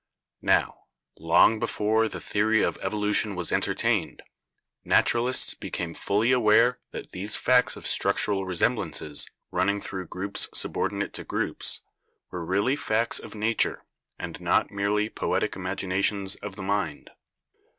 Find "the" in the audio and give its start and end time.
2.09-2.19, 16.55-16.63